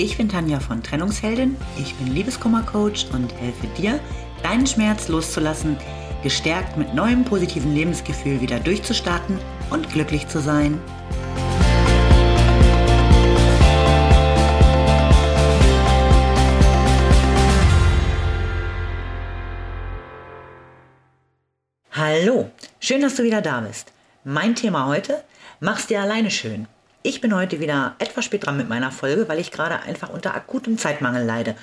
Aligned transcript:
Ich 0.00 0.16
bin 0.16 0.28
Tanja 0.28 0.60
von 0.60 0.80
Trennungsheldin, 0.80 1.56
ich 1.76 1.92
bin 1.96 2.06
Liebeskummercoach 2.14 3.08
und 3.12 3.34
helfe 3.34 3.66
dir, 3.76 3.98
deinen 4.44 4.64
Schmerz 4.64 5.08
loszulassen, 5.08 5.76
gestärkt 6.22 6.76
mit 6.76 6.94
neuem 6.94 7.24
positiven 7.24 7.74
Lebensgefühl 7.74 8.40
wieder 8.40 8.60
durchzustarten 8.60 9.40
und 9.70 9.90
glücklich 9.90 10.28
zu 10.28 10.40
sein. 10.40 10.80
Hallo, 21.90 22.52
schön, 22.78 23.00
dass 23.00 23.16
du 23.16 23.24
wieder 23.24 23.42
da 23.42 23.62
bist. 23.62 23.90
Mein 24.22 24.54
Thema 24.54 24.86
heute, 24.86 25.24
mach's 25.58 25.88
dir 25.88 26.00
alleine 26.00 26.30
schön. 26.30 26.68
Ich 27.02 27.20
bin 27.20 27.34
heute 27.34 27.60
wieder 27.60 27.94
etwas 28.00 28.24
spät 28.24 28.44
dran 28.44 28.56
mit 28.56 28.68
meiner 28.68 28.90
Folge, 28.90 29.28
weil 29.28 29.38
ich 29.38 29.52
gerade 29.52 29.80
einfach 29.82 30.08
unter 30.08 30.34
akutem 30.34 30.78
Zeitmangel 30.78 31.24
leide 31.24 31.54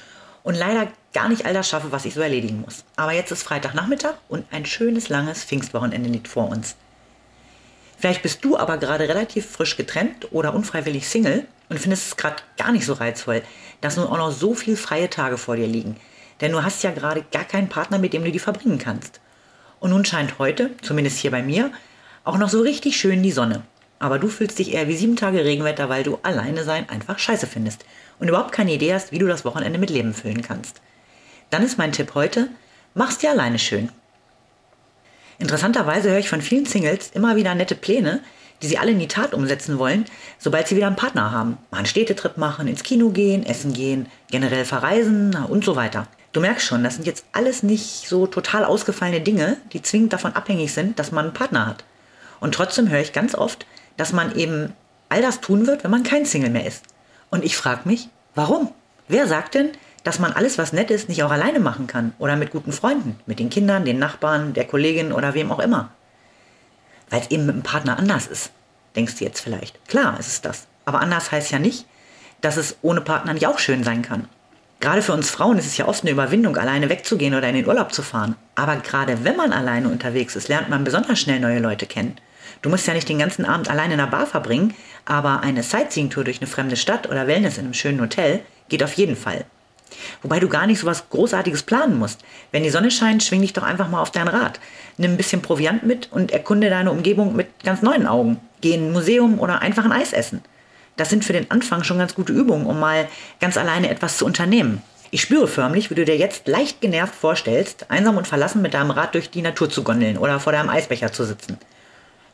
und 0.44 0.56
leider 0.56 0.88
gar 1.14 1.28
nicht 1.28 1.46
all 1.46 1.54
das 1.54 1.68
schaffe, 1.68 1.92
was 1.92 2.06
ich 2.06 2.14
so 2.14 2.22
erledigen 2.22 2.62
muss. 2.62 2.86
Aber 2.96 3.12
jetzt 3.12 3.32
ist 3.32 3.44
Freitagnachmittag 3.44 4.14
und 4.30 4.46
ein 4.52 4.66
schönes 4.66 5.10
langes 5.10 5.44
Pfingstwochenende 5.44 6.10
liegt 6.10 6.30
vor 6.30 6.48
uns. 6.48 6.78
Vielleicht 7.98 8.22
bist 8.22 8.46
du 8.46 8.56
aber 8.56 8.78
gerade 8.78 9.10
relativ 9.10 9.46
frisch 9.50 9.76
getrennt 9.76 10.32
oder 10.32 10.54
unfreiwillig 10.54 11.10
Single 11.10 11.46
und 11.68 11.80
findest 11.80 12.08
es 12.08 12.18
gerade 12.18 12.38
gar 12.58 12.72
nicht 12.72 12.86
so 12.86 12.94
reizvoll, 12.94 13.42
dass 13.82 13.98
nun 13.98 14.08
auch 14.08 14.18
noch 14.18 14.32
so 14.32 14.54
viele 14.54 14.78
freie 14.78 15.10
Tage 15.10 15.38
vor 15.38 15.58
dir 15.58 15.68
liegen. 15.68 15.98
Denn 16.40 16.54
du 16.54 16.64
hast 16.64 16.82
ja 16.84 16.92
gerade 16.92 17.26
gar 17.32 17.46
keinen 17.46 17.68
Partner, 17.68 17.98
mit 17.98 18.14
dem 18.14 18.24
du 18.24 18.32
die 18.32 18.40
verbringen 18.40 18.78
kannst. 18.78 19.20
Und 19.82 19.90
nun 19.90 20.06
scheint 20.06 20.40
heute, 20.40 20.72
zumindest 20.82 21.18
hier 21.18 21.32
bei 21.32 21.44
mir, 21.44 21.72
auch 22.24 22.38
noch 22.38 22.50
so 22.50 22.62
richtig 22.62 22.98
schön 22.98 23.22
die 23.22 23.32
Sonne. 23.32 23.64
Aber 24.06 24.20
du 24.20 24.28
fühlst 24.28 24.60
dich 24.60 24.72
eher 24.72 24.88
wie 24.88 24.96
sieben 24.96 25.16
Tage 25.16 25.44
Regenwetter, 25.44 25.90
weil 25.90 26.04
du 26.04 26.20
alleine 26.22 26.64
sein 26.64 26.88
einfach 26.90 27.18
scheiße 27.18 27.48
findest 27.48 27.86
und 28.20 28.28
überhaupt 28.28 28.52
keine 28.52 28.72
Idee 28.72 28.94
hast, 28.94 29.12
wie 29.12 29.18
du 29.18 29.26
das 29.26 29.46
Wochenende 29.46 29.80
mit 29.80 29.90
Leben 29.90 30.14
füllen 30.14 30.44
kannst. 30.44 30.80
Dann 31.50 31.64
ist 31.64 31.80
mein 31.80 31.92
Tipp 31.92 32.14
heute, 32.14 32.50
mach's 32.94 33.18
dir 33.18 33.32
alleine 33.32 33.58
schön. 33.58 33.90
Interessanterweise 35.40 36.12
höre 36.12 36.20
ich 36.20 36.30
von 36.30 36.44
vielen 36.44 36.68
Singles 36.68 37.10
immer 37.16 37.36
wieder 37.36 37.56
nette 37.56 37.74
Pläne, 37.74 38.22
die 38.62 38.68
sie 38.68 38.78
alle 38.78 38.92
in 38.92 39.00
die 39.00 39.08
Tat 39.08 39.34
umsetzen 39.34 39.80
wollen, 39.80 40.06
sobald 40.38 40.68
sie 40.68 40.76
wieder 40.76 40.86
einen 40.86 40.96
Partner 40.96 41.32
haben. 41.32 41.58
Mal 41.72 41.80
einen 41.80 41.88
Städtetrip 41.88 42.38
machen, 42.38 42.68
ins 42.68 42.84
Kino 42.84 43.10
gehen, 43.10 43.44
essen 43.44 43.74
gehen, 43.74 44.06
generell 44.30 44.66
verreisen 44.66 45.36
und 45.50 45.66
so 45.66 45.76
weiter. 45.76 46.08
Du 46.32 46.42
merkst 46.42 46.68
schon, 46.68 46.84
das 46.84 46.94
sind 46.94 47.08
jetzt 47.08 47.26
alles 47.32 47.64
nicht 47.64 48.08
so 48.08 48.28
total 48.28 48.66
ausgefallene 48.66 49.22
Dinge, 49.22 49.58
die 49.74 49.82
zwingend 49.82 50.14
davon 50.14 50.34
abhängig 50.34 50.74
sind, 50.74 51.00
dass 51.00 51.12
man 51.12 51.26
einen 51.26 51.34
Partner 51.34 51.66
hat. 51.66 51.86
Und 52.40 52.54
trotzdem 52.54 52.90
höre 52.90 53.02
ich 53.02 53.12
ganz 53.12 53.34
oft, 53.34 53.66
dass 53.98 54.14
man 54.14 54.36
eben 54.36 54.74
all 55.10 55.22
das 55.22 55.42
tun 55.42 55.68
wird, 55.68 55.84
wenn 55.84 55.92
man 55.92 56.04
kein 56.04 56.26
Single 56.26 56.50
mehr 56.50 56.66
ist. 56.66 56.84
Und 57.30 57.44
ich 57.44 57.58
frage 57.58 57.82
mich, 57.86 58.10
warum? 58.34 58.72
Wer 59.08 59.28
sagt 59.28 59.56
denn, 59.56 59.72
dass 60.04 60.20
man 60.20 60.34
alles, 60.34 60.58
was 60.58 60.74
nett 60.74 60.92
ist, 60.92 61.10
nicht 61.10 61.24
auch 61.24 61.32
alleine 61.32 61.60
machen 61.60 61.88
kann 61.88 62.14
oder 62.20 62.36
mit 62.36 62.52
guten 62.52 62.72
Freunden, 62.72 63.20
mit 63.26 63.40
den 63.40 63.50
Kindern, 63.50 63.86
den 63.86 64.00
Nachbarn, 64.00 64.54
der 64.54 64.66
Kollegin 64.66 65.12
oder 65.12 65.34
wem 65.34 65.52
auch 65.52 65.60
immer? 65.60 65.90
Weil 67.10 67.22
es 67.22 67.32
eben 67.32 67.46
mit 67.46 67.56
dem 67.56 67.64
Partner 67.64 67.98
anders 67.98 68.28
ist, 68.28 68.52
denkst 68.96 69.18
du 69.18 69.26
jetzt 69.26 69.42
vielleicht. 69.42 69.88
Klar, 69.88 70.20
ist 70.20 70.28
es 70.28 70.42
das. 70.42 70.68
Aber 70.86 71.02
anders 71.02 71.32
heißt 71.32 71.52
ja 71.52 71.60
nicht, 71.60 71.86
dass 72.42 72.58
es 72.58 72.78
ohne 72.82 73.02
Partner 73.02 73.34
nicht 73.34 73.48
auch 73.48 73.60
schön 73.60 73.84
sein 73.84 74.02
kann. 74.02 74.28
Gerade 74.80 75.02
für 75.02 75.14
uns 75.14 75.32
Frauen 75.32 75.58
ist 75.58 75.66
es 75.66 75.78
ja 75.78 75.88
oft 75.88 76.04
eine 76.04 76.12
Überwindung, 76.12 76.58
alleine 76.58 76.90
wegzugehen 76.90 77.34
oder 77.34 77.50
in 77.50 77.56
den 77.56 77.68
Urlaub 77.68 77.94
zu 77.94 78.04
fahren. 78.04 78.36
Aber 78.54 78.76
gerade 78.78 79.24
wenn 79.24 79.36
man 79.36 79.54
alleine 79.54 79.90
unterwegs 79.90 80.36
ist, 80.36 80.48
lernt 80.48 80.70
man 80.70 80.84
besonders 80.84 81.20
schnell 81.20 81.40
neue 81.40 81.60
Leute 81.60 81.88
kennen. 81.88 82.18
Du 82.62 82.70
musst 82.70 82.88
ja 82.88 82.94
nicht 82.94 83.10
den 83.10 83.20
ganzen 83.20 83.46
Abend 83.46 83.70
alleine 83.70 83.94
in 83.94 84.00
der 84.00 84.08
Bar 84.08 84.28
verbringen, 84.28 84.74
aber 85.06 85.42
eine 85.42 85.64
Sightseeing-Tour 85.64 86.24
durch 86.24 86.40
eine 86.40 86.48
fremde 86.48 86.76
Stadt 86.76 87.10
oder 87.10 87.28
Wellness 87.28 87.58
in 87.58 87.66
einem 87.66 87.74
schönen 87.74 88.02
Hotel 88.02 88.42
geht 88.70 88.84
auf 88.84 88.94
jeden 88.94 89.16
Fall. 89.16 89.46
Wobei 90.22 90.40
du 90.40 90.50
gar 90.50 90.68
nicht 90.68 90.80
so 90.80 90.88
was 90.88 91.10
Großartiges 91.10 91.64
planen 91.64 92.00
musst. 92.00 92.22
Wenn 92.52 92.64
die 92.64 92.70
Sonne 92.70 92.92
scheint, 92.92 93.24
schwing 93.24 93.42
dich 93.42 93.54
doch 93.54 93.64
einfach 93.64 93.90
mal 93.90 94.02
auf 94.02 94.12
dein 94.12 94.28
Rad. 94.28 94.60
Nimm 94.98 95.12
ein 95.12 95.18
bisschen 95.18 95.42
Proviant 95.42 95.84
mit 95.84 96.12
und 96.12 96.32
erkunde 96.32 96.70
deine 96.70 96.92
Umgebung 96.92 97.36
mit 97.36 97.48
ganz 97.64 97.82
neuen 97.82 98.08
Augen. 98.08 98.40
Geh 98.62 98.74
in 98.74 98.88
ein 98.88 98.94
Museum 98.94 99.40
oder 99.40 99.62
einfach 99.62 99.86
ein 99.86 99.92
Eis 99.92 100.14
essen. 100.14 100.42
Das 100.98 101.10
sind 101.10 101.26
für 101.26 101.34
den 101.34 101.52
Anfang 101.52 101.84
schon 101.84 101.98
ganz 101.98 102.16
gute 102.16 102.34
Übungen, 102.34 102.66
um 102.66 102.80
mal 102.80 103.08
ganz 103.40 103.58
alleine 103.58 103.90
etwas 103.90 104.18
zu 104.18 104.26
unternehmen. 104.26 104.82
Ich 105.12 105.22
spüre 105.22 105.48
förmlich, 105.48 105.92
wie 105.92 105.96
du 105.96 106.04
dir 106.04 106.18
jetzt 106.18 106.48
leicht 106.48 106.82
genervt 106.82 107.16
vorstellst, 107.16 107.86
einsam 107.90 108.18
und 108.18 108.28
verlassen 108.28 108.62
mit 108.62 108.74
deinem 108.74 108.92
Rad 108.92 109.14
durch 109.14 109.30
die 109.30 109.42
Natur 109.42 109.70
zu 109.70 109.84
gondeln 109.84 110.18
oder 110.18 110.40
vor 110.40 110.52
deinem 110.52 110.70
Eisbecher 110.70 111.12
zu 111.12 111.26
sitzen 111.26 111.58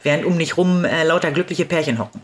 während 0.04 0.26
um 0.26 0.38
dich 0.38 0.58
rum 0.58 0.86
äh, 0.86 1.04
lauter 1.04 1.32
glückliche 1.32 1.66
Pärchen 1.66 2.00
hocken. 2.00 2.22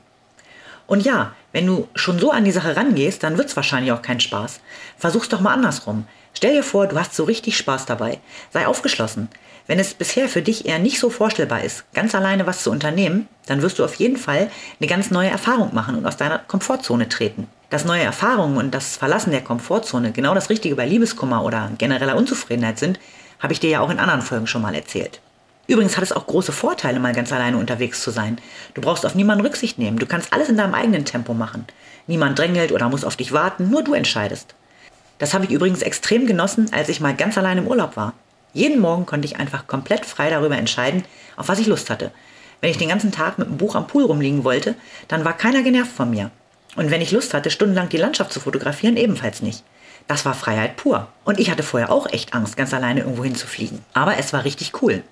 Und 0.87 1.03
ja, 1.03 1.33
wenn 1.51 1.67
du 1.67 1.87
schon 1.95 2.17
so 2.17 2.31
an 2.31 2.45
die 2.45 2.51
Sache 2.51 2.75
rangehst, 2.75 3.21
dann 3.21 3.37
wird 3.37 3.49
es 3.49 3.55
wahrscheinlich 3.55 3.91
auch 3.91 4.01
kein 4.01 4.19
Spaß. 4.19 4.61
Versuch's 4.97 5.29
doch 5.29 5.41
mal 5.41 5.53
andersrum. 5.53 6.07
Stell 6.33 6.53
dir 6.53 6.63
vor, 6.63 6.87
du 6.87 6.97
hast 6.97 7.13
so 7.13 7.25
richtig 7.25 7.57
Spaß 7.57 7.85
dabei. 7.85 8.19
Sei 8.53 8.67
aufgeschlossen. 8.67 9.27
Wenn 9.65 9.79
es 9.79 9.93
bisher 9.93 10.29
für 10.29 10.41
dich 10.41 10.65
eher 10.65 10.79
nicht 10.79 10.99
so 10.99 11.09
vorstellbar 11.09 11.61
ist, 11.61 11.83
ganz 11.93 12.15
alleine 12.15 12.47
was 12.47 12.63
zu 12.63 12.71
unternehmen, 12.71 13.27
dann 13.47 13.61
wirst 13.61 13.79
du 13.79 13.83
auf 13.83 13.95
jeden 13.95 14.15
Fall 14.15 14.49
eine 14.79 14.87
ganz 14.87 15.11
neue 15.11 15.29
Erfahrung 15.29 15.73
machen 15.73 15.95
und 15.95 16.05
aus 16.05 16.15
deiner 16.15 16.39
Komfortzone 16.39 17.09
treten. 17.09 17.47
Dass 17.69 17.83
neue 17.83 18.03
Erfahrungen 18.03 18.55
und 18.55 18.73
das 18.73 18.95
Verlassen 18.95 19.31
der 19.31 19.43
Komfortzone 19.43 20.13
genau 20.13 20.33
das 20.33 20.49
Richtige 20.49 20.75
bei 20.75 20.85
Liebeskummer 20.85 21.43
oder 21.43 21.69
genereller 21.77 22.15
Unzufriedenheit 22.15 22.79
sind, 22.79 22.97
habe 23.39 23.51
ich 23.51 23.59
dir 23.59 23.69
ja 23.69 23.81
auch 23.81 23.89
in 23.89 23.99
anderen 23.99 24.21
Folgen 24.21 24.47
schon 24.47 24.61
mal 24.61 24.73
erzählt. 24.73 25.19
Übrigens 25.67 25.97
hat 25.97 26.03
es 26.03 26.13
auch 26.13 26.25
große 26.25 26.53
Vorteile, 26.53 26.99
mal 26.99 27.13
ganz 27.13 27.31
alleine 27.33 27.57
unterwegs 27.57 28.01
zu 28.01 28.09
sein. 28.09 28.39
Du 28.73 28.81
brauchst 28.81 29.05
auf 29.05 29.15
niemanden 29.15 29.45
Rücksicht 29.45 29.77
nehmen. 29.77 29.99
Du 29.99 30.05
kannst 30.05 30.31
alles 30.31 30.47
in 30.47 30.57
deinem 30.57 30.73
eigenen 30.73 31.03
Tempo 31.03 31.33
machen. 31.33 31.65
Niemand 32.07 32.39
drängelt 32.39 32.71
oder 32.71 32.87
muss 32.87 33.03
auf 33.03 33.17
dich 33.17 33.33
warten, 33.33 33.69
nur 33.69 33.83
du 33.83 33.93
entscheidest. 33.93 34.55
Das 35.19 35.33
habe 35.33 35.45
ich 35.45 35.51
übrigens 35.51 35.81
extrem 35.81 36.25
genossen, 36.25 36.71
als 36.71 36.89
ich 36.89 37.01
mal 37.01 37.15
ganz 37.15 37.37
allein 37.37 37.57
im 37.57 37.67
Urlaub 37.67 37.97
war. 37.97 38.13
Jeden 38.53 38.79
Morgen 38.79 39.05
konnte 39.05 39.25
ich 39.25 39.37
einfach 39.37 39.67
komplett 39.67 40.05
frei 40.05 40.29
darüber 40.29 40.57
entscheiden, 40.57 41.03
auf 41.35 41.49
was 41.49 41.59
ich 41.59 41.67
Lust 41.67 41.89
hatte. 41.89 42.11
Wenn 42.61 42.71
ich 42.71 42.77
den 42.77 42.89
ganzen 42.89 43.11
Tag 43.11 43.37
mit 43.37 43.47
einem 43.47 43.57
Buch 43.57 43.75
am 43.75 43.87
Pool 43.87 44.05
rumliegen 44.05 44.43
wollte, 44.43 44.75
dann 45.09 45.25
war 45.25 45.33
keiner 45.33 45.63
genervt 45.63 45.91
von 45.91 46.09
mir. 46.09 46.31
Und 46.75 46.91
wenn 46.91 47.01
ich 47.01 47.11
Lust 47.11 47.33
hatte, 47.33 47.51
stundenlang 47.51 47.89
die 47.89 47.97
Landschaft 47.97 48.31
zu 48.31 48.39
fotografieren, 48.39 48.97
ebenfalls 48.97 49.41
nicht. 49.41 49.63
Das 50.07 50.25
war 50.25 50.33
Freiheit 50.33 50.77
pur. 50.77 51.07
Und 51.25 51.39
ich 51.39 51.51
hatte 51.51 51.63
vorher 51.63 51.91
auch 51.91 52.07
echt 52.11 52.33
Angst, 52.33 52.55
ganz 52.55 52.73
alleine 52.73 53.01
irgendwo 53.01 53.23
hinzufliegen. 53.23 53.83
Aber 53.93 54.17
es 54.17 54.31
war 54.31 54.45
richtig 54.45 54.81
cool. 54.81 55.03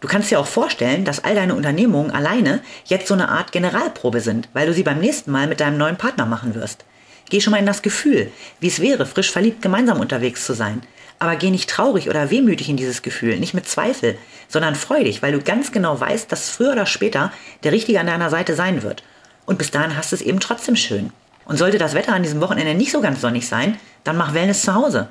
Du 0.00 0.08
kannst 0.08 0.30
dir 0.30 0.40
auch 0.40 0.46
vorstellen, 0.46 1.04
dass 1.04 1.24
all 1.24 1.34
deine 1.34 1.54
Unternehmungen 1.54 2.10
alleine 2.10 2.60
jetzt 2.86 3.06
so 3.06 3.14
eine 3.14 3.28
Art 3.28 3.52
Generalprobe 3.52 4.20
sind, 4.20 4.48
weil 4.54 4.66
du 4.66 4.72
sie 4.72 4.82
beim 4.82 4.98
nächsten 4.98 5.30
Mal 5.30 5.46
mit 5.46 5.60
deinem 5.60 5.76
neuen 5.76 5.98
Partner 5.98 6.24
machen 6.24 6.54
wirst. 6.54 6.86
Geh 7.28 7.40
schon 7.40 7.50
mal 7.50 7.58
in 7.58 7.66
das 7.66 7.82
Gefühl, 7.82 8.32
wie 8.60 8.68
es 8.68 8.80
wäre, 8.80 9.04
frisch 9.04 9.30
verliebt 9.30 9.60
gemeinsam 9.60 10.00
unterwegs 10.00 10.46
zu 10.46 10.54
sein. 10.54 10.82
Aber 11.18 11.36
geh 11.36 11.50
nicht 11.50 11.68
traurig 11.68 12.08
oder 12.08 12.30
wehmütig 12.30 12.70
in 12.70 12.78
dieses 12.78 13.02
Gefühl, 13.02 13.38
nicht 13.38 13.52
mit 13.52 13.68
Zweifel, 13.68 14.16
sondern 14.48 14.74
freudig, 14.74 15.22
weil 15.22 15.32
du 15.32 15.42
ganz 15.42 15.70
genau 15.70 16.00
weißt, 16.00 16.32
dass 16.32 16.48
früher 16.48 16.72
oder 16.72 16.86
später 16.86 17.30
der 17.62 17.72
Richtige 17.72 18.00
an 18.00 18.06
deiner 18.06 18.30
Seite 18.30 18.54
sein 18.54 18.82
wird. 18.82 19.04
Und 19.44 19.58
bis 19.58 19.70
dahin 19.70 19.96
hast 19.96 20.12
du 20.12 20.16
es 20.16 20.22
eben 20.22 20.40
trotzdem 20.40 20.76
schön. 20.76 21.12
Und 21.44 21.58
sollte 21.58 21.76
das 21.76 21.94
Wetter 21.94 22.14
an 22.14 22.22
diesem 22.22 22.40
Wochenende 22.40 22.74
nicht 22.74 22.90
so 22.90 23.02
ganz 23.02 23.20
sonnig 23.20 23.46
sein, 23.46 23.78
dann 24.02 24.16
mach 24.16 24.32
Wellness 24.32 24.62
zu 24.62 24.74
Hause. 24.74 25.08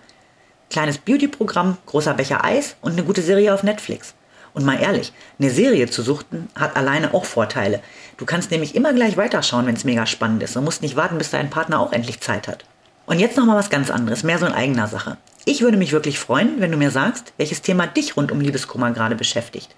Kleines 0.71 0.97
Beauty-Programm, 0.97 1.77
großer 1.85 2.15
Becher 2.15 2.43
Eis 2.43 2.75
und 2.81 2.93
eine 2.93 3.03
gute 3.03 3.21
Serie 3.21 3.53
auf 3.53 3.61
Netflix. 3.61 4.15
Und 4.59 4.65
mal 4.65 4.81
ehrlich, 4.81 5.13
eine 5.39 5.51
Serie 5.51 5.89
zu 5.89 6.01
suchten 6.01 6.49
hat 6.53 6.75
alleine 6.75 7.13
auch 7.13 7.23
Vorteile. 7.23 7.79
Du 8.17 8.25
kannst 8.25 8.51
nämlich 8.51 8.75
immer 8.75 8.91
gleich 8.91 9.15
weiterschauen, 9.15 9.65
wenn 9.65 9.75
es 9.77 9.85
mega 9.85 10.05
spannend 10.05 10.43
ist 10.43 10.57
und 10.57 10.65
musst 10.65 10.81
nicht 10.81 10.97
warten, 10.97 11.17
bis 11.17 11.29
dein 11.29 11.49
Partner 11.49 11.79
auch 11.79 11.93
endlich 11.93 12.19
Zeit 12.19 12.49
hat. 12.49 12.65
Und 13.05 13.19
jetzt 13.19 13.37
nochmal 13.37 13.55
was 13.55 13.69
ganz 13.69 13.89
anderes, 13.89 14.23
mehr 14.23 14.37
so 14.37 14.45
in 14.45 14.51
eigener 14.51 14.89
Sache. 14.89 15.15
Ich 15.45 15.61
würde 15.61 15.77
mich 15.77 15.93
wirklich 15.93 16.19
freuen, 16.19 16.59
wenn 16.59 16.73
du 16.73 16.77
mir 16.77 16.91
sagst, 16.91 17.31
welches 17.37 17.61
Thema 17.61 17.87
dich 17.87 18.17
rund 18.17 18.33
um 18.33 18.41
Liebeskummer 18.41 18.91
gerade 18.91 19.15
beschäftigt. 19.15 19.73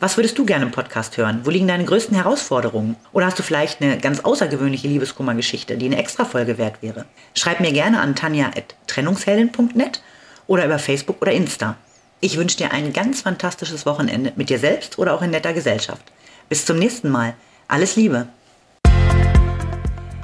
Was 0.00 0.16
würdest 0.16 0.36
du 0.38 0.44
gerne 0.44 0.64
im 0.64 0.72
Podcast 0.72 1.16
hören? 1.16 1.42
Wo 1.44 1.50
liegen 1.50 1.68
deine 1.68 1.84
größten 1.84 2.16
Herausforderungen? 2.16 2.96
Oder 3.12 3.26
hast 3.26 3.38
du 3.38 3.44
vielleicht 3.44 3.80
eine 3.80 3.96
ganz 3.96 4.18
außergewöhnliche 4.18 4.88
Liebeskummergeschichte, 4.88 5.76
die 5.76 5.86
eine 5.86 5.98
Extra-Folge 5.98 6.58
wert 6.58 6.82
wäre? 6.82 7.04
Schreib 7.34 7.60
mir 7.60 7.70
gerne 7.70 8.00
an 8.00 8.16
tanja.trennungsheldin.net 8.16 10.02
oder 10.48 10.64
über 10.64 10.80
Facebook 10.80 11.22
oder 11.22 11.30
Insta. 11.30 11.76
Ich 12.20 12.38
wünsche 12.38 12.56
dir 12.56 12.72
ein 12.72 12.92
ganz 12.92 13.22
fantastisches 13.22 13.84
Wochenende 13.84 14.32
mit 14.36 14.48
dir 14.48 14.58
selbst 14.58 14.98
oder 14.98 15.14
auch 15.14 15.22
in 15.22 15.30
netter 15.30 15.52
Gesellschaft. 15.52 16.02
Bis 16.48 16.64
zum 16.64 16.78
nächsten 16.78 17.10
Mal. 17.10 17.34
Alles 17.68 17.96
Liebe. 17.96 18.28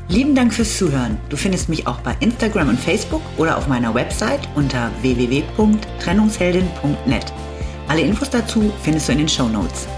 Lieben 0.09 0.35
Dank 0.35 0.55
fürs 0.55 0.79
Zuhören. 0.79 1.19
Du 1.29 1.37
findest 1.37 1.69
mich 1.69 1.87
auch 1.87 2.01
bei 2.01 2.17
Instagram 2.21 2.71
und 2.71 2.81
Facebook 2.81 3.23
oder 3.37 3.57
auf 3.57 3.67
meiner 3.67 3.95
Website 3.95 4.49
unter 4.55 4.91
www.trennungsheldin.net. 5.01 7.33
Alle 7.89 8.03
Infos 8.03 8.31
dazu 8.31 8.73
findest 8.83 9.09
du 9.09 9.13
in 9.13 9.19
den 9.19 9.29
Show 9.29 9.49
Notes. 9.49 9.89